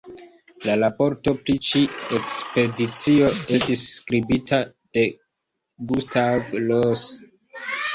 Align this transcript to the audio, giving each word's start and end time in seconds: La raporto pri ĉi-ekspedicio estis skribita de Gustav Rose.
La 0.69 0.77
raporto 0.83 1.33
pri 1.41 1.55
ĉi-ekspedicio 1.67 3.29
estis 3.59 3.87
skribita 3.93 4.63
de 4.75 5.09
Gustav 5.95 6.63
Rose. 6.71 7.35